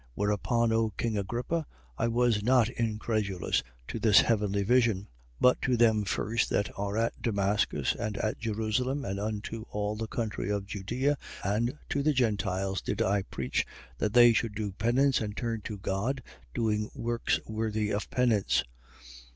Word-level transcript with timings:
26:19. 0.01 0.07
Whereupon, 0.15 0.71
O 0.71 0.89
king 0.97 1.15
Agrippa, 1.15 1.65
I 1.95 2.07
was 2.07 2.41
not 2.41 2.69
incredulous 2.69 3.61
to 3.87 3.99
the 3.99 4.11
heavenly 4.13 4.63
vision. 4.63 5.01
26:20. 5.03 5.07
But 5.39 5.61
to 5.61 5.77
them 5.77 6.05
first 6.05 6.49
that 6.49 6.71
are 6.75 6.97
at 6.97 7.21
Damascus 7.21 7.93
and 7.93 8.17
at 8.17 8.39
Jerusalem, 8.39 9.05
and 9.05 9.19
unto 9.19 9.65
all 9.69 9.95
the 9.95 10.07
country 10.07 10.49
of 10.49 10.65
Judea, 10.65 11.19
and 11.43 11.77
to 11.89 12.01
the 12.01 12.13
Gentiles 12.13 12.81
did 12.81 12.99
I 12.99 13.21
preach, 13.21 13.63
that 13.99 14.13
they 14.13 14.33
should 14.33 14.55
do 14.55 14.71
penance 14.71 15.21
and 15.21 15.37
turn 15.37 15.61
to 15.65 15.77
God, 15.77 16.23
doing 16.55 16.89
works 16.95 17.39
worthy 17.45 17.91
of 17.91 18.09
penance. 18.09 18.63